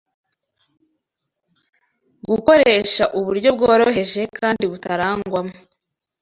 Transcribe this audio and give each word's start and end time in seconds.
Gukoresha 2.29 3.03
uburyo 3.17 3.49
bworoheje 3.57 4.21
kandi 4.37 4.63
butarangwamo 4.71 5.55